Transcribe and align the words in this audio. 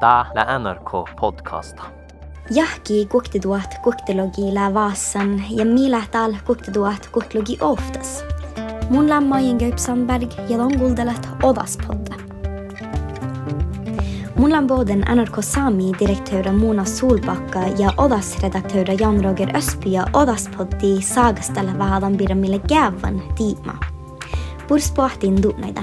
Tää 0.00 0.26
lä 0.34 0.58
NRK 0.58 0.90
podcasta. 1.20 1.82
Jahki 2.50 3.06
kuktiduat 3.06 3.74
kuktilogi 3.82 4.54
lä 4.54 4.74
vaasan 4.74 5.42
ja 5.50 5.64
millä 5.64 6.02
täällä 6.10 6.36
kuktiduat 6.46 7.08
kuktilogi 7.12 7.58
oftas. 7.60 8.24
Mun 8.90 9.08
lämmojen 9.08 9.56
Gaup 9.56 9.78
Sandberg 9.78 10.30
ja 10.48 10.58
longuldelet 10.58 11.28
Odaspodda. 11.42 12.14
Mulla 14.36 14.58
on 14.58 14.66
både 14.66 14.96
NRK 14.96 15.36
Sami-direktör 15.40 16.52
Mona 16.52 16.84
Solbakka 16.84 17.60
ja 17.78 17.90
Odas-redaktör 17.96 19.00
Jan-Roger 19.00 19.56
Ösby 19.56 19.88
ja 19.88 20.06
Odaspoddi 20.12 21.02
saagastella 21.02 21.78
vahadan 21.78 22.16
piramille 22.16 22.60
gävan 22.68 23.22
tiima. 23.34 23.78
Purs 24.68 24.92
pohtiin 24.92 25.42
tunneita. 25.42 25.82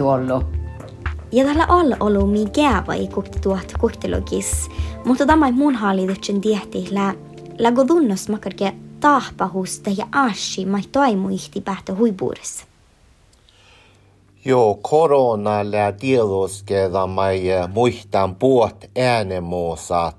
Ollut. 0.00 0.55
Ja 1.32 1.44
tällä 1.44 1.64
alla 1.68 1.96
ollut 2.00 2.32
mi 2.32 2.46
gäva 2.46 2.94
i 2.94 3.06
kuktituot 3.06 3.72
kuktilogis, 3.80 4.68
mutta 5.04 5.26
tämä 5.26 5.50
mun 5.50 5.74
hallituksen 5.74 6.40
tiehti 6.40 6.88
lä 6.90 7.14
lägo 7.58 7.84
tunnos 7.84 8.28
makarke 8.28 8.72
tahpahusta 9.00 9.90
ja 9.96 10.06
ashi 10.12 10.66
mai 10.66 10.82
toimuihti 10.92 11.60
pähtö 11.60 11.94
huipuudessa. 11.94 12.64
Joo, 14.44 14.78
koronalle 14.82 15.94
tiedoskeda 16.00 17.06
mai 17.06 17.42
muistan 17.72 18.34
puot 18.34 18.84
äänemuosat 18.96 20.16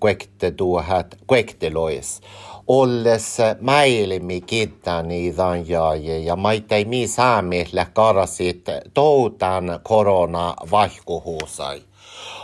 kuekte 0.00 0.50
tuohat 0.50 1.06
kuektelois. 1.26 2.20
Olles 2.68 3.36
mäilimi 3.60 4.40
kittani 4.40 5.34
danjaaje 5.36 6.18
ja 6.18 6.36
maitai 6.36 6.84
mi 6.84 7.06
saamisle 7.06 7.86
karasit 7.92 8.64
toutan 8.94 9.80
korona 9.82 10.54
vaihkuhuusai. 10.70 11.82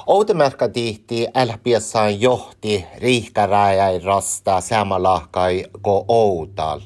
Outemerkka 0.06 0.68
tihti 0.68 1.26
älpiessaan 1.34 2.20
johti 2.20 2.84
riihkäräjäi 2.96 3.98
rasta 3.98 4.60
samalahkai 4.60 5.64
ko 5.80 6.04
outal. 6.08 6.80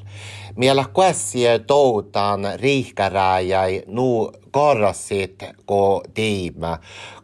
Miellä 0.55 0.85
kuessie 0.93 1.59
toutaan 1.59 2.41
riihkäräjäi 2.55 3.83
nu 3.87 4.31
karasit 4.51 5.43
ko 5.65 6.01
tiimä, 6.13 6.77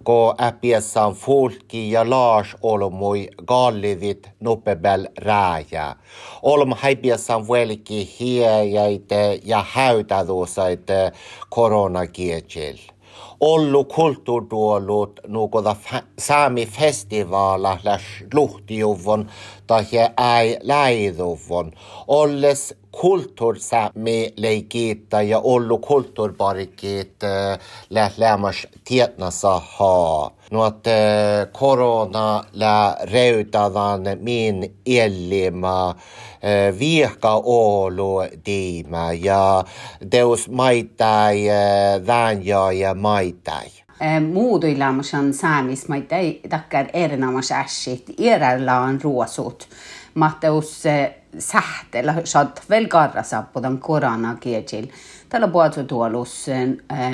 ko 0.03 0.35
äpiessaan 0.41 1.13
fulki 1.13 1.91
ja 1.91 2.09
laas 2.09 2.55
olmui 2.61 3.29
gallivit 3.45 4.29
nupebel 4.39 5.07
rääjä. 5.17 5.95
Olm 6.41 6.73
häipiessaan 6.79 7.47
velki 7.47 8.15
hiejäite 8.19 9.39
ja 9.45 9.65
häytäduusaite 9.71 11.11
koronakietjil 11.49 12.92
ollu 13.39 13.83
kulttuurtuolut 13.83 15.19
nukoda 15.27 15.75
saami 16.19 16.65
festivaala 16.65 17.77
läs 17.83 18.01
luhtijuvon 18.33 19.29
tai 19.67 19.85
äi 20.17 20.57
läiduvon. 20.61 21.71
Olles 22.07 22.75
kulttuursaami 22.91 24.33
leikiitta 24.37 25.21
ja 25.21 25.39
ollu 25.39 25.77
kulttuurparikit 25.77 27.15
läs 27.89 28.17
lämmas 28.17 28.67
tietnasa 28.83 29.61
haa. 29.65 30.31
No 30.53 30.63
att 30.63 30.87
korona 31.51 32.43
lä 32.53 32.97
reutadan 33.03 34.01
min 34.19 34.75
elimä 34.85 35.95
vieka 36.79 37.41
olu 37.45 38.21
diima 38.45 39.13
ja 39.13 39.63
deus 40.11 40.49
maitai 40.49 41.45
vänja 42.07 42.71
ja 42.71 42.93
maitai. 42.93 43.67
Muuduilamus 44.31 45.13
on 45.13 45.33
saamis 45.33 45.87
maitai 45.87 46.39
takkar 46.49 46.85
erinomas 46.93 47.51
ässit, 47.51 48.05
iärällä 48.19 48.79
on 48.79 49.01
ruosut. 49.01 49.67
Matteus 50.13 50.83
sähtellä 51.39 52.15
saat 52.23 52.61
veel 52.69 52.87
karra 52.87 53.23
sappudan 53.23 53.77
korona 53.77 54.35
kietsil. 54.39 54.87
Tällä 55.29 55.47
puolella 55.47 55.83
tuolus, 55.83 56.45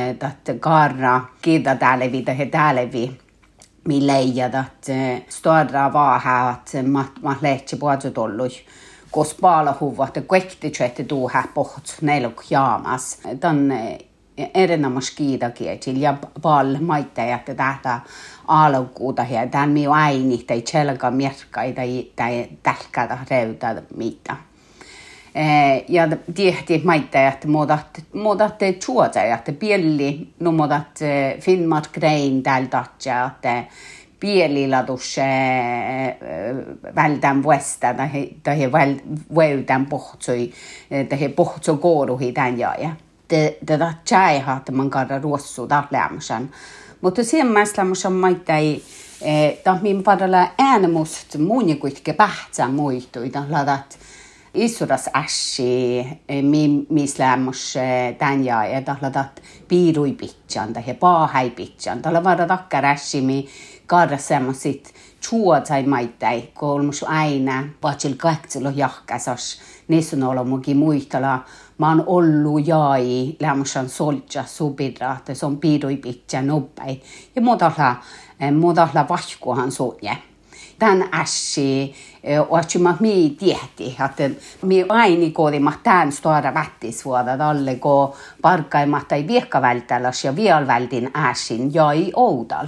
että 0.10 0.54
karra 0.60 1.22
kiitä 1.42 1.76
tälevi 1.76 2.22
tai 2.22 2.46
tälevi 2.46 3.12
mi 3.90 4.00
leiad 4.08 4.54
at 4.54 4.90
stadra 5.34 5.88
vahe 5.94 6.36
at 6.50 6.74
ma, 6.86 7.06
ma 7.22 7.36
lehtsi 7.42 7.76
puolella 7.76 8.12
tuollu. 8.12 8.48
Kos 9.12 9.34
paala 9.42 9.74
huvat 9.80 10.16
ja 10.16 10.22
kwekti 10.22 10.70
tjette 10.70 11.04
tuuhä 11.04 11.44
poht 11.54 11.96
neiluk 12.02 12.44
jaamas. 12.50 13.18
Tän 13.40 13.74
erinomas 14.54 15.12
kiidakietsil 15.12 16.02
ja 16.02 16.14
pal 16.42 16.78
maittajat 16.82 17.46
tähtä 17.58 18.00
alkuuta 18.48 19.26
ja 19.30 19.48
tän 19.48 19.70
miu 19.70 19.94
äini 19.94 20.38
tai 20.38 20.62
tselka 20.62 21.12
mierkkai 21.12 21.74
tai, 21.74 22.12
tai 22.16 22.50
tälkätä 22.64 23.18
reuta 23.30 23.68
mitä. 25.36 25.86
Ja 25.88 26.08
tiehti 26.34 26.82
maittajat 26.86 27.46
muutat, 27.46 28.04
muutat 28.14 28.56
tuotajat, 28.86 29.50
pielli, 29.60 30.34
no 30.40 30.52
muutat 30.52 31.00
Finnmark 31.40 31.92
Grain 31.94 32.44
täältä, 32.44 32.84
että 33.28 33.64
pieliladus 34.20 35.16
vältän 36.96 37.44
vuesta 37.44 37.94
tai 37.94 38.30
tai 38.44 38.72
vältän 39.36 39.86
pohtsoi 39.86 40.52
tai 41.10 41.30
pohtso 41.30 41.78
kooruhi 41.78 42.32
tän 42.32 42.60
jaaja. 42.60 42.90
Tätä 43.66 43.94
tjäiha, 44.06 44.58
että 44.58 44.72
man 44.72 44.90
kaada 44.90 45.20
ruossu 45.20 45.68
lämmösen. 45.92 46.50
Mutta 47.02 47.24
sen 47.24 47.48
mäslämmösen 47.48 48.14
maittai 48.14 48.82
ta 49.64 49.78
min 49.82 50.04
padalla 50.04 50.48
äänemust 50.58 51.38
muun 51.38 51.78
kuitenkin 51.78 52.16
pähtsä 52.16 52.68
muistui, 52.68 53.32
ladat 53.50 54.00
Isuras 54.54 55.10
ässi, 55.14 56.08
mi, 56.42 56.86
mis 56.90 57.20
lämmus 57.20 57.74
tän 58.18 58.46
ja 58.46 58.66
ja 58.66 58.82
tahlatat 58.82 59.42
piirui 59.68 60.12
pitsan 60.14 60.74
tai 60.74 60.94
paahai 61.00 61.50
pitsan. 61.50 62.02
Tällä 62.02 62.24
vara 62.24 62.48
takkar 62.48 62.86
ässi 62.86 63.22
mi 63.22 63.48
kaada 63.88 64.18
semmoisit 64.18 64.94
chuotsai 65.22 65.84
maittai, 65.84 66.44
kolmus 66.54 67.04
aina, 67.04 67.64
vatsil 67.84 68.16
kahtselo 68.18 68.70
jahkasas, 68.70 69.60
niissä 69.88 70.16
on 70.16 70.24
ollut 70.24 70.50
mukin 70.50 70.78
muistella. 70.78 71.46
Mä 71.78 71.90
oon 71.90 72.04
ollut 72.08 72.68
jai, 72.68 73.36
lämmusan 73.40 73.90
soltsa 73.90 74.44
subidra, 74.44 75.16
että 75.18 75.34
se 75.34 75.46
on 75.46 75.58
piirui 75.58 75.98
pitsan 75.98 76.48
noppai. 76.48 77.02
Ja 77.36 77.42
muutalla, 77.42 77.96
muutalla 78.60 79.08
vahkuhan 79.10 79.72
suunje 79.72 80.18
tämän 80.80 81.10
ässi, 81.14 81.96
mä 82.80 82.98
mi 83.00 83.36
tiehti, 83.40 83.98
että 84.06 84.30
mi 84.62 84.86
aini 84.90 85.32
koodima 85.32 85.74
tämän 85.84 86.12
stora 86.12 86.54
vättisvuoda 86.54 87.38
talle, 87.38 87.76
kun 87.76 88.14
parkkaimmat 88.42 89.08
tai 89.08 89.28
viekkavältäläs 89.28 90.26
ja 90.26 90.36
vielä 90.36 90.68
vältin 90.68 91.12
ässin 91.16 91.74
jäi 91.74 92.12
oudal. 92.16 92.68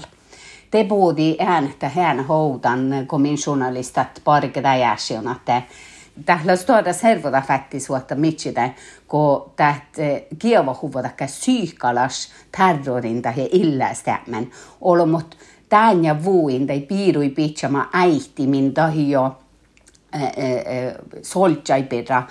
Te 0.71 0.83
puhudi 0.83 1.35
ääntä 1.39 1.89
hän 1.89 2.25
houdan, 2.25 2.89
kun 3.07 3.21
min 3.21 3.37
journalistat 3.47 4.21
parkeda 4.23 4.91
ässin, 4.91 5.31
että 5.31 5.61
tällä 6.25 6.55
stora 6.55 6.93
servoda 6.93 7.43
vättisvuotta 7.49 8.15
mitsitä, 8.15 8.69
kun 9.07 9.51
täht 9.55 9.83
kieva 10.39 10.79
huvoda 10.81 11.09
syykalas 11.27 12.29
terrorin 12.57 13.21
tai 13.21 13.33
illästämän, 13.51 14.47
olomot 14.81 15.37
tämän 15.71 16.05
ja 16.05 16.23
vuin 16.23 16.67
tai 16.67 16.79
piirui 16.79 17.29
pitsama 17.29 17.89
äihtimin 17.93 18.73
tahi 18.73 19.11
jo 19.11 19.37
soltsai 21.21 21.83
pedra 21.83 22.23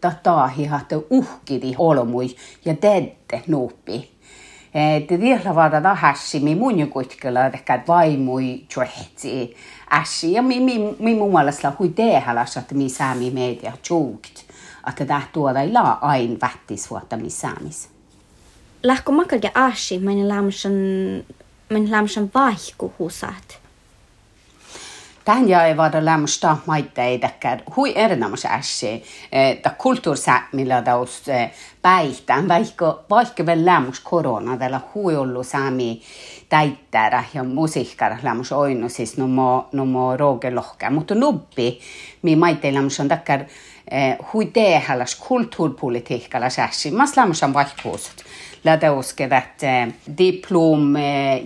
ta 0.00 0.12
tahi 0.22 0.66
hahte 0.66 0.96
uhkidi 1.10 1.74
olmui 1.78 2.36
ja 2.64 2.74
tedde 2.74 3.42
nuuppi. 3.46 4.10
Te 5.08 5.20
vielä 5.20 5.54
vaada 5.54 5.80
tahassimi 5.80 6.54
mun 6.54 6.88
kuitkella 6.88 7.46
ehkä 7.46 7.82
vaimui 7.88 8.64
tjohetsi 8.68 9.56
ässi 9.90 10.32
ja 10.32 10.42
mi 10.42 10.60
mi 10.98 11.14
mun 11.14 11.32
mielestä 11.32 11.72
hui 11.78 11.88
tehalas 11.88 12.56
että 12.56 12.74
mi 12.74 12.88
saami 12.88 13.30
media 13.30 13.72
tjuukt 13.82 14.44
että 14.88 15.04
tämä 15.04 15.22
tuoda 15.32 15.60
ei 15.60 15.72
laa 15.72 15.98
ain 16.00 16.38
vättis 16.40 16.90
vuotta 16.90 17.16
mi 17.16 17.30
saamis. 17.30 17.88
Lähkö 18.82 19.12
makarja 19.12 19.50
ässi, 19.56 19.98
meidän 19.98 20.28
lämmösen 20.28 20.74
men 21.68 21.90
lämmösen 21.90 22.30
vaihkuhusat. 22.34 23.58
Tähän 25.24 25.48
jäi 25.48 25.76
vada 25.76 26.04
lämmöstä 26.04 26.56
maitteita, 26.66 27.30
hui 27.76 27.92
erinomas 27.96 28.46
ässi, 28.46 29.04
että 29.32 29.70
kulttuurissa, 29.78 30.42
millä 30.52 30.82
taus 30.82 31.22
päihtään, 31.82 32.48
vaikka, 32.48 33.04
vaikka 33.10 33.46
vielä 33.46 33.64
lämmös 33.64 34.00
korona, 34.00 34.56
tällä 34.56 34.80
hui 34.94 35.16
ollut 35.16 35.46
saami 35.46 36.02
täittää 36.48 37.24
ja 37.34 37.44
musiikkara 37.44 38.16
lämmös 38.22 38.52
oinu, 38.52 38.88
siis 38.88 39.16
numo, 39.16 39.68
numo 39.72 40.16
roogelohka, 40.16 40.90
mutta 40.90 41.14
nubbi, 41.14 41.80
mi 42.22 42.36
maitteilla 42.36 42.80
on 42.80 43.08
takkar, 43.08 43.40
hui 44.32 44.46
tehdäläs 44.46 45.14
kulttuurpolitiikkalas 45.14 46.58
ässi, 46.58 46.90
mas 46.90 47.16
lämmös 47.16 47.42
on 47.42 47.54
vaihkuhusat. 47.54 48.24
Lada 48.64 48.92
usked 48.92 49.32
att 49.32 49.62
diplom 50.18 50.94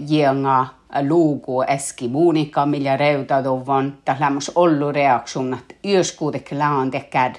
genga 0.09 0.67
luuku 1.09 1.62
eski 1.62 2.09
muunika, 2.09 2.67
millä 2.67 2.97
reutaduvon. 2.97 3.99
Tämä 4.05 4.27
on 4.27 4.41
ollut 4.55 4.94
reaktionat. 4.94 5.65
Yöskuutekellä 5.85 6.71
on 6.71 6.91
tekään 6.91 7.35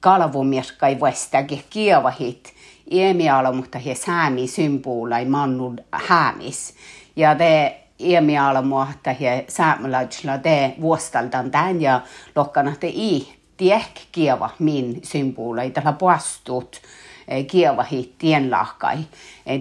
kalvumirkkai 0.00 1.00
vastakin 1.00 1.62
kievahit. 1.70 2.54
Iemialo, 2.92 3.52
mutta 3.52 3.78
he 3.78 3.94
säämi 3.94 4.46
symbolai 4.46 5.24
mannu 5.24 5.76
häämis. 5.92 6.74
Ja 7.16 7.34
te 7.34 7.80
iemialo 8.00 8.62
muotta 8.62 9.12
he 9.20 9.44
säämelaisilla 9.48 10.38
te 10.38 10.74
vuostaltan 10.80 11.50
tämän 11.50 11.82
ja 11.82 12.00
lokkana 12.36 12.72
te 12.80 12.88
i 12.88 13.39
tiek 13.60 14.00
kieva 14.12 14.50
min 14.58 15.00
symbolai. 15.02 15.70
Tällä 15.70 15.92
puastut 15.92 16.80
kievahit 17.46 18.18
tienlahkai. 18.18 18.98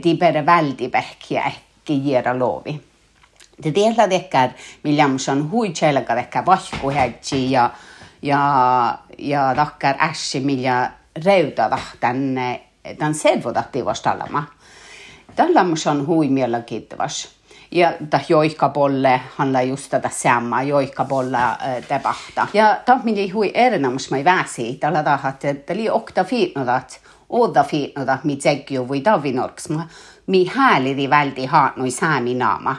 Tipere 0.01 0.45
vältipähkiä 0.45 1.43
ekki 1.43 1.99
giera 2.03 2.39
lovi. 2.39 2.81
Det 3.63 3.75
delar 3.75 4.09
deckar 4.09 4.49
Williamson 4.85 5.51
hui 5.51 5.73
chelga 5.73 6.15
dekka 6.15 6.45
vahku 6.45 6.91
hätsi 6.91 7.51
ja 7.51 7.69
ja 8.21 8.97
ja 9.17 9.53
takkar 9.55 9.95
ässi 9.99 10.39
millä 10.39 10.91
reuta 11.25 11.79
tänne 11.99 12.61
tämän 12.97 13.13
selvodatti 13.13 13.85
vastallama. 13.85 14.43
Tällä 15.35 15.65
on 15.91 16.07
hui 16.07 16.27
mielenkiintoista. 16.27 17.38
Ja 17.71 17.93
ta 18.09 18.19
joikkapolle 18.29 19.21
handlar 19.35 19.63
just 19.63 19.89
tätä 19.89 20.09
samma, 20.09 20.61
joikkapolle 20.61 21.37
tapahta. 21.87 22.47
Ja 22.53 22.77
ta 22.85 22.99
millä 23.03 23.33
hui 23.33 23.51
erinomaisesti 23.53 24.11
mai 24.11 24.23
väsi, 24.23 24.73
tällä 24.73 25.03
tahat, 25.03 25.45
että 25.45 25.75
li 25.75 25.89
okta 25.89 26.23
fiitnodat, 26.23 27.01
oda 27.29 27.63
fiitnodat, 27.63 28.23
mit 28.23 28.41
segju 28.41 28.87
voi 28.87 29.01
tavinorks, 29.01 29.69
mi 30.27 30.51
häälidi 30.55 31.09
välti 31.09 31.45
haatnoi 31.45 31.91
säämi 31.91 32.33
naama. 32.33 32.75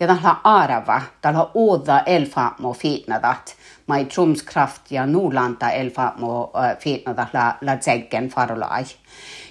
Ja 0.00 0.06
tällä 0.06 0.36
arava, 0.44 1.02
tällä 1.20 1.46
oda 1.54 2.02
elfaamo 2.06 2.72
fiitnadat, 2.72 3.56
mai 3.86 4.04
trumskraft 4.04 4.90
ja 4.90 5.06
nuulanta 5.06 5.70
elfaamo 5.70 6.52
fiitnadat 6.78 7.28
la, 7.34 7.54
la 7.60 7.76
tseggen 7.76 8.28
farolai. 8.28 8.84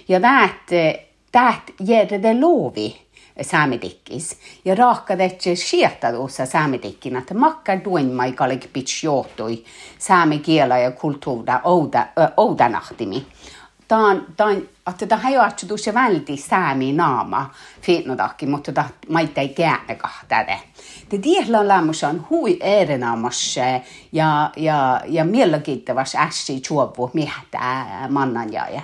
Ja 0.08 0.20
täät, 0.20 0.70
täät 1.32 1.62
järde 1.86 2.40
lovi 2.40 3.09
saametikkis. 3.42 4.36
Ja 4.64 4.74
raakadetse 4.74 5.54
sietadussa 5.54 6.46
saametikkina, 6.46 7.18
että 7.18 7.34
makkar 7.34 7.80
tuin 7.80 8.12
maikalik 8.12 8.72
pitch 8.72 9.04
johtui 9.04 9.64
saame 9.98 10.38
kiela 10.38 10.78
ja 10.78 10.90
kulttuura 10.90 11.60
ouda, 11.64 12.06
oudanahtimi. 12.36 13.26
Tämä 13.88 14.06
on, 14.08 14.26
että 14.90 15.06
tämä 15.06 15.28
ei 15.28 15.38
ole 15.38 15.78
se 15.78 15.94
välti 15.94 16.36
säämi 16.36 16.92
naama 16.92 17.50
fiitnodakki, 17.82 18.46
mutta 18.46 18.72
tämä 18.72 18.88
maita 19.08 19.40
ei 19.40 19.48
käännä 19.48 19.94
kahtäde. 19.94 20.60
Det 21.10 21.18
tiedellä 21.18 21.68
lämmössä 21.68 22.08
on 22.08 22.26
hui 22.30 22.56
erinomaisesti 22.60 23.60
ja, 24.12 24.50
ja, 24.56 25.00
ja 25.06 25.24
mielenkiintoisesti 25.24 26.18
ässi 26.18 26.62
juovu 26.70 27.10
mihtää 27.14 28.06
mannanjaaja. 28.10 28.82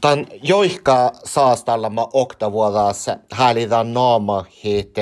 Tämän 0.00 0.26
joihka 0.42 1.12
saastallama 1.24 2.08
oktavuodas 2.12 3.06
häälitän 3.32 3.94
naamahit 3.94 4.94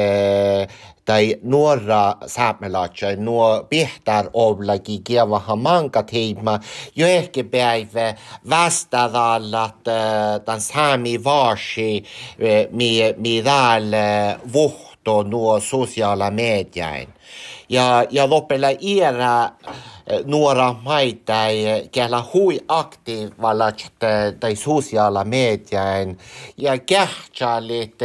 tai 1.05 1.37
nuora 1.43 2.15
saamelaatja, 2.27 3.17
nuo 3.17 3.67
pihtar 3.71 4.31
oblaki 4.33 5.01
kievaha 5.05 5.59
heima, 6.13 6.59
jo 6.97 7.07
ehkä 7.07 7.45
päivä 7.45 8.15
vastadallat 8.51 9.85
tämän 10.45 10.61
saami 10.61 11.25
vaasi, 11.25 12.05
mi, 12.71 13.15
mi 13.17 13.43
täällä 13.43 14.39
vuhto 14.53 15.23
nuo 15.23 15.61
sosiaala 15.61 16.31
mediain. 16.31 17.09
Ja, 17.69 18.05
ja 18.11 18.31
lopella 18.31 18.69
iärä 18.81 19.51
nuora 20.25 20.75
maita, 20.83 21.33
kellä 21.93 22.23
hui 22.35 22.61
aktiivalla 22.69 23.73
tai 24.41 24.57
sosiaala 24.57 25.25
mediain 25.25 26.19
ja 26.57 26.79
kähtsälit 26.79 27.99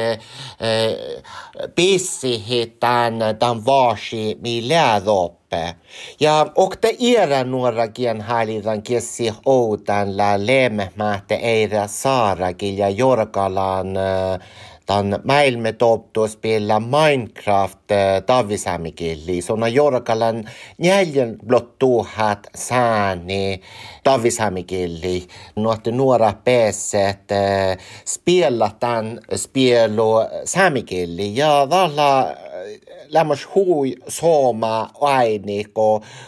pissihit 1.75 2.79
tämän, 2.79 3.65
vaasi, 3.65 4.37
mi 4.41 4.69
läädoppe. 4.69 5.75
Ja 6.19 6.51
okta 6.55 6.87
era 6.99 7.43
nuora 7.43 7.87
kien 7.87 8.21
halidan 8.21 8.81
kessi 8.81 9.33
outan 9.45 10.17
la 10.17 10.37
lemmähmähte 10.37 11.35
eira 11.35 11.87
saarakin 11.87 12.77
ja 12.77 12.89
jorkalan 12.89 13.87
uh, 13.87 14.43
Tämän 14.89 15.19
maailme 15.23 15.73
toptu 15.73 16.27
spela 16.27 16.79
Minecraft 16.79 17.91
eh, 17.91 18.23
tavisamikilli. 18.25 19.41
Sona 19.41 19.67
jorkalan 19.67 20.49
neljän 20.77 21.35
blott 21.47 21.79
tuhat 21.79 22.47
sääni 22.55 23.61
tavisamikilli. 24.03 25.27
Nuotti 25.55 25.91
nuora 25.91 26.33
pääset 26.43 27.31
eh, 27.31 27.77
spela 28.05 28.71
tämän 28.79 29.19
spelu 29.35 30.13
samikilli. 30.45 31.35
Ja 31.35 31.67
valla 31.69 32.31
eh, 32.31 32.81
lämmäs 33.09 33.47
hui 33.55 33.95
sooma 34.07 34.89
aini, 35.01 35.63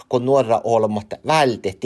kun, 0.09 0.25
nuora 0.25 0.61
olmat 0.63 1.13
välti 1.27 1.79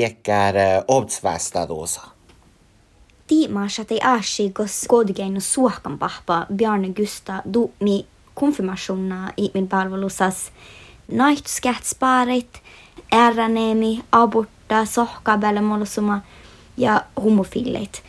tiekkär 3.27 3.63
obsvästadusa. 3.63 3.75
Tiimaasati 3.75 3.99
aashigos 4.03 4.85
kodgeinu 4.87 5.41
suohkan 5.41 5.97
pahpa 5.97 6.45
Bjarne 6.55 6.89
Gusta 6.89 7.43
mi 7.79 8.05
konfirmationna 8.33 9.31
i 9.37 9.51
min 9.53 9.67
palvelusas 9.67 10.51
naihtuskähtsparit, 11.11 12.61
ärraneemi, 13.11 14.03
abortta, 14.11 14.85
sohkabelemolosuma 14.85 16.21
ja 16.77 17.05
homofillit. 17.23 18.03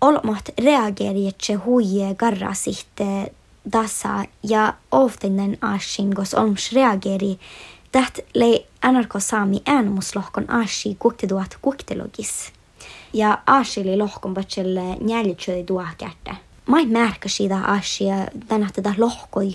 Olmat 0.00 0.48
reageerietse 0.58 1.54
huije 1.54 2.14
garrasitte 2.14 3.32
dassa 3.72 4.24
ja 4.42 4.74
often 4.90 5.58
aashingos 5.60 6.34
olms 6.34 6.72
reageeri 6.72 7.38
Täht 7.92 8.18
lei 8.34 8.66
NRK 8.92 9.14
saami 9.18 9.62
äänemuslohkon 9.66 10.50
aashi 10.50 10.96
kuktiduat 10.98 11.58
kuktilogis 11.62 12.53
ja 13.14 13.38
Ashili 13.46 13.96
lohkon 13.96 14.34
batselle 14.34 14.80
njäljutsöi 15.00 15.64
tuo 15.64 15.86
kättä. 15.98 16.34
Mä 16.66 16.80
en 16.80 16.88
märkä 16.88 17.28
siitä 17.28 17.58
Ashia 17.58 18.14
tänä 18.48 18.68
tätä 18.74 18.94
lohkoi. 18.98 19.54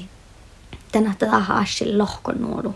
Tänä 0.92 1.16
tätä 1.19 1.35
Ashille 1.49 1.97
lohkon 1.97 2.42
nuolu. 2.42 2.75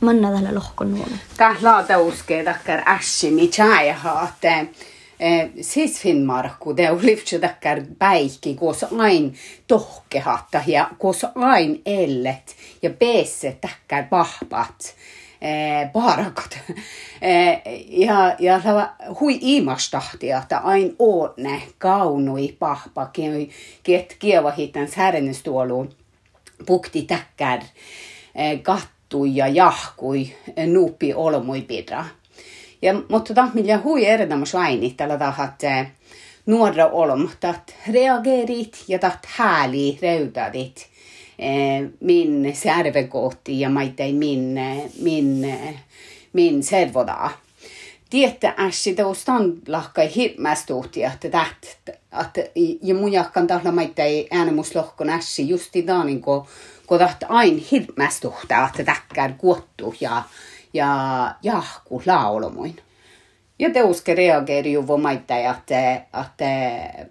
Manna 0.00 0.32
tällä 0.32 0.54
lohkon 0.54 0.90
nuolu. 0.90 1.12
Tää 1.36 1.56
laata 1.62 1.98
uskee 1.98 2.44
takkar 2.44 2.80
Ashi 2.86 3.30
mi 3.30 3.48
chai 3.48 3.90
haatte. 3.90 4.68
Siis 5.60 6.00
Finnmarkku, 6.00 6.70
on 6.70 6.98
lyftsä 7.02 7.38
takkar 7.38 7.82
päikki, 7.98 8.54
koos 8.54 8.84
ain 8.98 9.34
tohkehatta 9.66 10.60
ja 10.66 10.90
koos 10.98 11.26
ain 11.34 11.82
ellet 11.86 12.56
ja 12.82 12.90
peesse 12.90 13.58
takkar 13.60 14.04
pahpat 14.10 14.94
paarakat. 15.92 16.58
Eh, 17.22 17.62
ja, 17.88 18.36
ja 18.38 18.60
hui 19.20 19.38
iimastahtia, 19.42 20.38
että 20.38 20.58
ain 20.58 20.96
ootne 20.98 21.62
kaunui 21.78 22.56
pahpa, 22.58 23.10
ket 23.82 24.16
kievahitten 24.18 24.88
särnestuoluun 24.88 25.90
pukti 26.66 27.02
täkkär 27.02 27.60
eh, 28.34 28.62
kattui 28.62 29.36
ja 29.36 29.48
jahkui 29.48 30.34
nuupi 30.66 31.14
olmui 31.14 31.62
pidra. 31.62 32.04
Ja, 32.82 32.94
mutta 33.08 33.34
tämä 33.34 33.50
millä 33.54 33.78
hui 33.78 34.06
erinomaisesti 34.06 34.56
aini, 34.56 34.94
tällä 34.96 35.18
tahat 35.18 35.62
nuora 36.46 36.86
olm, 36.86 37.28
reagerit 37.92 38.84
ja 38.88 38.98
tat 38.98 39.18
hääli 39.26 39.98
reutadit 40.02 40.88
Eh, 40.88 40.97
min 42.00 42.56
servekohti 42.56 43.60
ja 43.60 43.70
maitai 43.70 44.12
min, 44.12 44.60
min, 45.00 45.54
min 46.32 46.62
servoda. 46.62 47.30
Tietä 48.10 48.54
ässi 48.58 48.94
teustan 48.94 49.52
lahkai 49.68 50.14
hirmästuhti, 50.14 51.04
että 51.04 51.28
täht, 51.30 51.64
että 52.22 52.40
ja 52.82 52.94
mun 52.94 53.12
jahkan 53.12 53.46
tahla 53.46 53.72
maitai 53.72 54.26
äänemuslohkon 54.30 55.10
ässi 55.10 55.48
justi 55.48 55.82
taanin, 55.82 56.22
kun 56.22 56.46
kun 56.88 56.98
taht 56.98 57.24
ain 57.28 57.56
hirmästuhta, 57.70 58.66
että 58.66 58.84
täkkär 58.84 59.32
kuottu 59.38 59.94
ja, 60.00 60.22
ja 60.74 60.88
jahku 61.42 62.02
laulamuin. 62.06 62.76
Ja 63.58 63.70
teuske 63.70 64.14
reageeri 64.14 64.72
ju 64.72 64.98
maita, 64.98 65.36
että, 65.36 65.92
että 65.94 66.50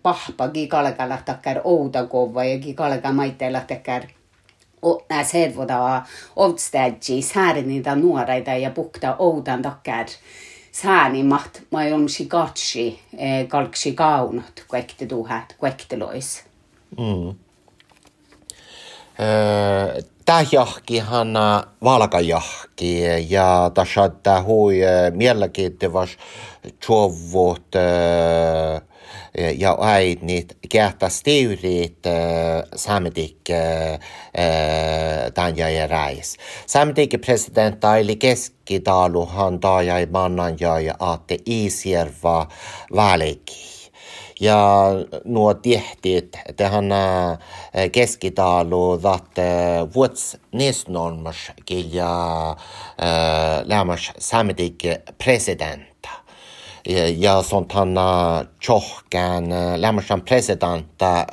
pahpa 0.02 0.48
gikalkalla 0.48 1.18
takkar 1.26 1.62
outa 1.64 2.06
kova 2.06 2.44
ja 2.44 2.60
gikalka 2.60 3.12
maitteella 3.12 3.60
takkar 3.60 4.02
nää 5.10 5.24
servoda 5.24 6.02
ovstadji 6.36 7.22
säärinitä 7.22 7.96
nuoreita 7.96 8.52
ja 8.52 8.72
pukta 8.72 9.16
oudan 9.20 9.62
takkar 9.62 10.06
säänimat 10.72 11.62
ma 11.72 11.80
on 11.94 12.10
si 12.10 12.26
gatsi 12.26 13.00
kalksi 13.48 13.94
kaunot 13.94 14.66
kuekte 14.68 15.06
tuhat 15.06 15.56
kuektelois. 15.58 16.44
Mm. 16.98 17.36
Tähjahki 20.26 21.00
hana 21.00 21.64
valkajahki 21.84 23.04
ja 23.30 23.72
tässä 23.74 24.42
hui 24.46 24.80
mielenkiintoista 25.12 26.24
chuovut 29.38 29.60
ja 29.60 29.78
äidnit 29.82 30.58
kähtä 30.70 31.10
stiurit 31.10 32.00
samitik 32.76 33.38
tanja 35.34 35.70
ja 35.70 35.88
räis. 35.88 36.38
Samitik 36.66 37.22
president 37.26 37.84
eli 38.00 38.16
keskitaluhan 38.16 39.60
taajai 39.60 40.06
mannan 40.06 40.56
ja 40.60 40.96
aatte 41.00 41.38
Iisjärva 41.48 42.48
väliki. 42.96 43.78
Ja 44.40 44.86
nuo 45.26 45.54
tehtit, 45.54 46.38
tähän 46.56 46.86
keskitalu, 47.92 49.00
että 49.16 49.42
vuots 49.96 50.38
nisnormas 50.52 51.52
ja 51.92 52.56
lämmas 53.66 54.12
samitik 54.18 54.84
presidenta. 55.24 55.97
Ja 57.18 57.42
sånt 57.44 57.72
han 57.72 57.96
tjohkään 58.60 59.44
lämmäsän 59.76 60.22
presidentta 60.22 61.26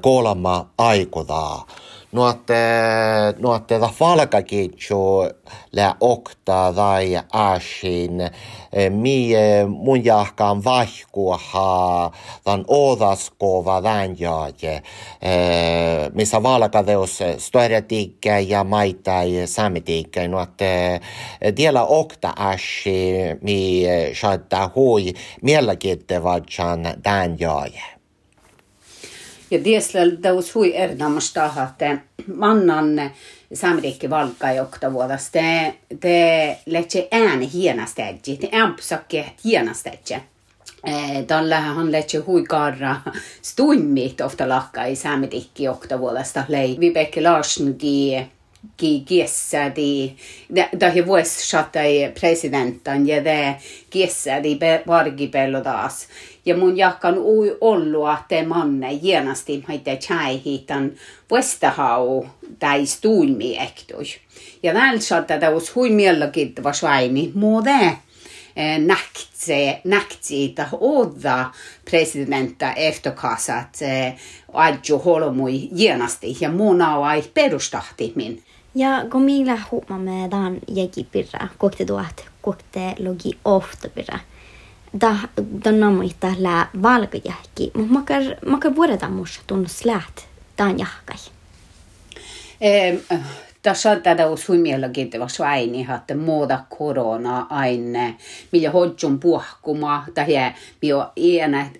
kolma 0.00 0.66
aikodaa 0.78 1.66
nuotte, 2.12 2.54
nuotte 3.38 3.80
da 3.80 3.88
falkakitsu 3.88 4.98
lä 5.72 5.94
okta 6.00 6.72
tai 6.76 7.20
asin 7.32 8.20
eh, 8.72 8.90
mi 8.90 9.32
mun 9.68 10.04
jahkaan 10.04 10.64
vahkuaha 10.64 12.10
dan 12.46 12.64
odaskova 12.68 13.82
vänjaaje 13.82 14.74
eh, 14.74 14.82
missä 16.14 16.42
valkadeus 16.42 17.18
storetikkä 17.38 18.38
ja 18.38 18.64
maita 18.64 19.22
ja 19.22 19.46
samitikkä 19.46 20.28
nuotte 20.28 21.00
tiellä 21.54 21.84
okta 21.84 22.32
asi 22.36 23.12
mi 23.40 23.84
shatta 24.14 24.70
hui 24.74 25.12
mielenkiintoisen 25.42 27.02
tämän 27.02 27.36
jaaje. 27.40 27.97
Ja 29.50 29.64
diesel 29.64 30.16
daus 30.22 30.54
hui 30.54 30.76
ernamasta 30.76 31.50
että 31.64 31.98
mannan 32.34 33.10
samrikki 33.54 34.10
valka 34.10 34.52
jokta 34.52 34.92
vuodas. 34.92 35.30
Te, 35.30 35.74
te 36.00 36.58
letse 36.66 37.08
ääni 37.12 37.52
hienastädji, 37.52 38.36
te 38.36 38.48
ampsakke 38.62 39.24
hienastädji. 39.44 40.16
Tällä 41.26 41.60
hän 41.60 41.92
letse 41.92 42.18
hui 42.18 42.44
karra 42.48 42.96
stuimmit 43.42 44.20
ofta 44.20 44.48
lakka 44.48 44.84
i 44.84 44.96
samrikki 44.96 45.64
jokta 45.64 45.98
vuodasta. 45.98 46.44
Lei 46.48 46.76
Vibeke 46.80 47.22
Larsson 47.22 47.74
ki 48.76 49.02
kiessädi, 49.06 50.16
da 50.80 50.90
he 50.90 51.06
vuos 51.06 51.38
shatai 51.50 52.12
presidentan 52.20 53.06
ja 53.08 53.24
de 53.24 53.56
kiessädi 53.90 54.58
vargipello 54.86 55.60
taas. 55.60 56.06
Ja 56.44 56.56
mun 56.56 56.76
jahkan 56.76 57.18
ui 57.18 57.56
ollua 57.60 58.16
te 58.28 58.42
manne 58.42 58.92
jienasti 58.92 59.64
maite 59.68 59.96
chaihitan 59.96 60.92
vuestahau 61.30 62.26
tai 62.58 62.86
stuimi 62.86 63.56
ektui. 63.58 64.04
Ja 64.62 64.72
näin 64.72 65.02
saattaa 65.02 65.38
taus 65.38 65.74
hui 65.74 65.90
mielenkiintoa 65.90 66.72
svaini 66.72 67.30
muode 67.34 67.98
näktse, 68.78 69.80
näktsiitä 69.84 70.68
odda 70.80 71.50
presidenta 71.90 72.72
efterkasat 72.72 73.78
adju 74.52 74.98
holmui 74.98 75.68
jienasti 75.72 76.36
ja 76.40 76.50
muun 76.50 76.82
ai 76.82 77.22
perustahti 77.34 78.12
min. 78.14 78.42
Ja 78.78 79.04
kun 79.12 79.22
millä 79.22 79.58
huomamme 79.70 80.28
dan 80.30 80.58
jäki 80.68 81.04
pirra, 81.12 81.48
kokte 81.58 81.84
tuot, 81.84 82.24
kokte 82.42 82.94
logi 82.98 83.38
ofta 83.44 83.88
pirra. 83.88 84.18
Da, 85.00 85.14
da 85.64 85.72
namuita 85.72 86.26
lää 86.38 86.70
valkajähki, 86.82 87.70
mutta 87.74 87.92
makar, 87.92 88.22
makar 88.46 88.74
vuodetaan 88.76 89.12
musta 89.12 89.42
tunnus 89.46 89.84
läht, 89.84 90.18
dan 90.58 90.78
jahkai. 90.78 91.16
Tässä 93.62 93.90
on 93.90 94.02
tätä 94.02 94.22
suimielakin 94.36 95.10
vasta 95.18 95.48
aini, 95.48 95.86
että 95.96 96.14
muuta 96.14 96.60
korona 96.78 97.46
aine, 97.50 98.16
millä 98.52 98.70
hodjun 98.70 99.20
puhkuma, 99.20 100.04
tai 100.14 100.26
millä 100.82 101.06
iänä, 101.16 101.70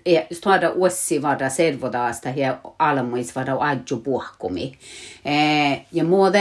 tuoda 0.43 0.69
uussi 0.69 1.21
vada 1.21 1.49
servodaasta 1.49 2.29
ja 2.29 2.59
almuis 2.79 3.35
vada 3.35 3.57
adju 3.59 3.97
puhkumi. 3.97 4.73
Ja 5.91 6.03
muuta, 6.03 6.37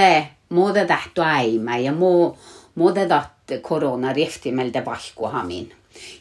muuta 0.48 0.84
tähtu 0.84 1.22
aima, 1.22 1.76
ja 1.76 1.92
muu, 1.92 2.38
muuta 2.74 3.06
tahti 3.06 3.58
korona 3.58 4.12
riftimeltä 4.12 4.84
vahkuhamin 4.84 5.72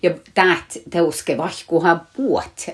ja 0.04 0.14
täät 0.34 0.78
teuske 0.90 1.38
vahkuha 1.38 2.00
puot, 2.16 2.66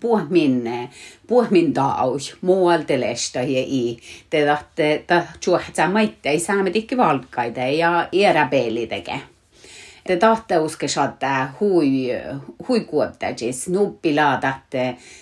puot 0.00 0.30
minne, 0.30 0.90
puot 1.26 1.50
min 1.50 1.74
daus, 1.74 2.36
muualta 2.40 3.00
lesta 3.00 3.38
ja 3.38 3.64
i, 3.66 3.98
te 4.30 4.46
tahte, 4.46 5.04
ta 5.06 5.22
juohtsa 5.46 5.88
maitte, 5.88 6.28
ei 6.28 6.40
saamme 6.40 6.70
tikki 6.70 6.96
valkkaita 6.96 7.60
ja 7.60 8.08
iäräpeili 8.12 8.86
teke. 8.86 9.20
Te 10.06 10.16
tahte 10.16 10.58
uske 10.58 10.88
saada 10.88 11.50
hui, 11.60 12.08
hui 12.68 12.80
kuottajis, 12.88 13.66
nuppilaadat 13.68 14.76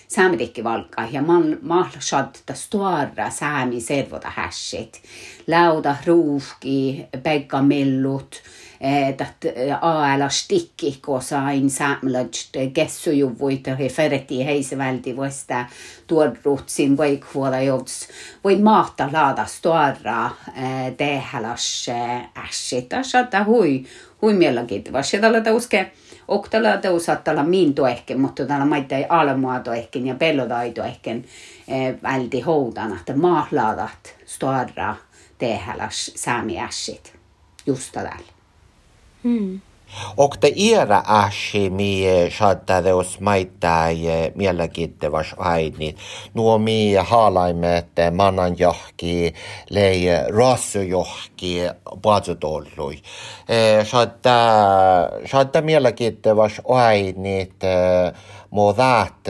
saamme 0.07 0.37
tikki 0.37 0.63
valkka 0.63 1.07
ja 1.11 1.21
mal 1.21 1.89
saada 1.99 2.55
stuara 2.55 3.29
saami 3.29 3.81
servota 3.81 4.31
hässit, 4.35 5.01
lauda 5.47 5.95
ruufki, 6.05 7.05
pekka 7.23 7.61
mellut, 7.61 8.41
Eh, 8.81 9.17
dat 9.17 9.45
eh, 9.45 9.83
aelastik 9.83 10.83
ikka 10.83 11.17
sain 11.19 11.65
samlast 11.69 12.55
kessu 12.73 13.11
ju 13.11 13.27
võita 13.35 13.73
he 13.75 13.89
fereti 13.91 14.37
heiseväldi 14.47 15.11
võsta 15.17 15.65
tuorruutsin 16.07 16.95
või 16.97 17.17
kuola 17.19 17.59
jõuds 17.59 17.97
või 18.43 18.61
maata 18.63 19.09
laadas 19.11 19.57
tuorra 19.59 20.29
tehelas 20.97 21.67
ässita 22.45 23.03
saada 23.03 23.43
eh, 23.43 23.51
hui 23.51 23.75
hui 24.21 24.39
millegagi 24.39 24.95
vastu 24.95 25.19
talle 25.19 25.43
tõuske 25.43 25.83
oktala 26.27 26.77
tõusatala 26.79 27.43
min 27.43 27.75
toehken, 27.75 28.21
mutta 28.21 28.47
täällä 28.47 28.65
maita 28.65 28.95
ei 28.95 29.05
almoa 29.09 29.59
toehken 29.59 30.07
ja 30.07 30.15
pellotai 30.15 30.71
toehken 30.71 31.25
välti 32.03 32.41
houdana, 32.41 32.95
että 32.95 33.15
maahlaadat 33.15 34.15
stuarra 34.25 34.95
tehelas 35.37 36.11
saamiässit 36.15 37.13
just 37.65 37.91
täällä. 37.91 38.38
Mm. 39.23 39.61
Och 40.15 40.37
det 40.41 40.59
era 40.59 41.01
ashi 41.05 41.69
mi 41.69 42.05
shadda 42.29 42.95
os 42.95 43.19
maita 43.19 43.87
mielenkiintois 44.35 45.33
aini. 45.37 45.95
Nuo 46.33 46.57
mi 46.57 46.95
haalaimet 46.95 47.97
manan 48.11 48.55
johki 48.57 49.33
lei 49.69 50.05
rassujohki 50.29 51.69
paatsutollui. 52.01 53.01
Shadda, 53.83 54.37
shadda 55.25 55.61
mielenkiintois 55.61 56.61
ainit 56.69 57.65
modat 58.51 59.23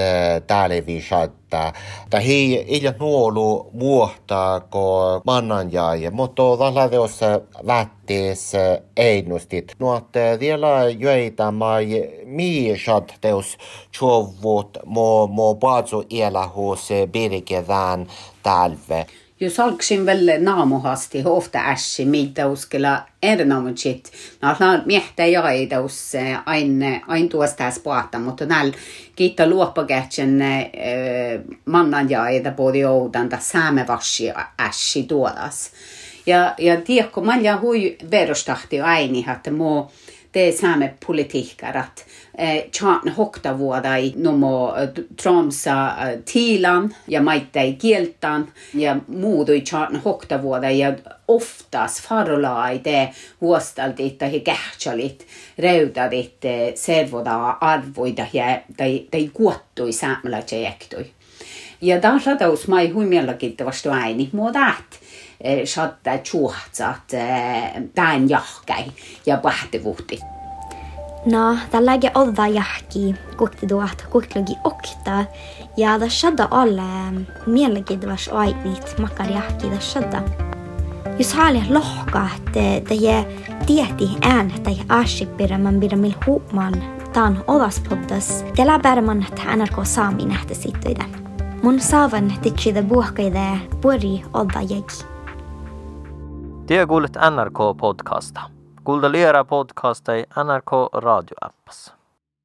täälevi 0.47 1.01
shadda. 1.49 1.73
Ta 2.09 2.19
hi 2.19 2.65
ilja 2.67 2.93
nuolu 2.99 3.69
vuotta 3.79 4.61
ko 4.69 5.21
manan 5.25 5.71
jäi, 5.71 6.09
mutta 6.11 6.43
tällä 6.57 6.89
teossa 6.89 7.41
vättees 7.67 8.51
einustit. 8.97 9.75
Nuotte 9.79 10.37
vielä 10.39 10.89
joita 10.89 11.51
mai 11.51 12.09
miisat 12.25 13.13
teos 13.21 13.57
chovut 13.93 14.77
mo 14.85 15.27
mo 15.27 15.55
paatsu 15.55 16.03
ielahus 16.09 16.89
birkedään 17.11 18.07
talve. 18.43 19.05
Jos 19.41 19.59
alksin 19.59 20.05
välle 20.05 20.37
naamuhasti 20.39 21.21
ofta 21.25 21.59
ässi, 21.59 22.05
mitä 22.05 22.47
uskella 22.47 23.01
erinomaisesti. 23.23 24.11
No, 24.41 24.49
no 24.59 24.81
miehtä 24.85 25.25
ja 25.25 25.49
ei 25.49 25.67
taus 25.67 26.11
aina 26.45 26.85
ain 27.07 27.29
tuosta 27.29 27.71
spaata, 27.71 28.19
mutta 28.19 28.45
näin 28.45 28.73
kiittää 29.15 29.49
luoppakähtsän 29.49 30.39
mannan 31.65 32.09
ja 32.09 32.27
ei 32.27 32.41
podi 32.55 32.85
oudan, 32.85 33.29
ta 33.29 33.37
saamme 33.39 33.87
vassi 33.87 34.31
ässi 34.59 35.03
tuodas. 35.03 35.71
Ja, 36.25 36.53
ja 36.57 36.81
tiedätkö, 36.81 37.21
mä 37.21 37.57
hui 37.61 37.97
verostahti 38.11 38.81
aini, 38.81 39.25
että 39.35 39.51
muu 39.51 39.91
det 40.33 40.57
saamme 40.57 40.93
politiikkarat. 41.05 42.05
Chaan 42.71 43.09
hoktavuodai 43.17 44.13
nomo 44.15 44.73
Tromsa 45.21 45.95
tiilan 46.33 46.95
ja 47.07 47.21
maittai 47.21 47.73
kieltaan 47.73 48.47
ja 48.73 48.95
muutui 49.07 49.61
chaan 49.61 50.01
hoktavuodai 50.05 50.79
ja 50.79 50.93
oftas 51.27 52.01
farolai 52.01 52.79
te 52.79 53.09
vuostaltit 53.41 54.17
tai 54.17 54.39
kähtsalit 54.39 55.27
reutadit 55.57 56.37
servoda 56.75 57.57
arvoida 57.61 58.25
ja 58.33 58.59
tai, 58.77 59.07
tai 59.11 59.29
kuottui 59.33 59.93
saamelaisjektui. 59.93 61.11
Ja 61.81 62.01
taas 62.01 62.27
ladaus 62.27 62.67
mai 62.67 62.89
huimiallakittavasti 62.89 63.89
ääni 63.89 64.29
muodat. 64.31 64.99
Saattaa 65.65 66.17
chuhtsaat 66.17 67.07
tämän 67.95 68.29
jahkai 68.29 68.83
ja 69.25 69.37
pähtivuhti. 69.37 70.19
No, 71.25 71.57
tällä 71.71 71.93
ei 71.93 71.99
odda 72.15 72.47
jahki, 72.47 73.15
kukti 73.37 73.67
tuot, 73.67 74.05
kukti 74.09 74.39
okta, 74.63 75.25
ja 75.77 75.99
da 75.99 76.09
shadda 76.09 76.47
alle 76.51 76.81
mielenkiintois 77.45 78.29
ainit 78.33 78.97
makar 78.99 79.31
jahki 79.31 79.71
da 79.71 79.79
shadda. 79.79 80.21
Jos 81.17 81.33
haali 81.33 81.61
lohka, 81.69 82.27
että 82.35 82.59
det 82.89 83.27
tieti 83.65 84.09
ään, 84.21 84.51
että 84.55 84.71
aasipirra 84.89 85.57
man 85.57 85.79
birra 85.79 85.97
mil 85.97 86.13
huuman 86.25 86.73
taan 87.13 87.43
odaspoddas, 87.47 88.45
tällä 88.55 88.79
bärman, 88.79 89.25
että 89.31 89.55
NRK 89.55 89.79
saami 89.83 90.25
nähtä 90.25 90.53
sittoida. 90.53 91.05
Mun 91.63 91.79
saavan 91.79 92.33
titsida 92.41 92.83
buhkaide 92.83 93.59
puri 93.81 94.23
odda 94.33 94.61
jägi. 94.61 95.03
Det 95.03 95.08
Det 96.69 96.75
är 96.75 96.77
Työkuulet 96.77 97.15
NRK-podcasta. 97.15 98.41
Kuuntelijara 98.85 99.43
podcasta 99.45 100.17
i 100.17 100.25
NRK 100.35 100.89
radioäppässä. 100.93 101.98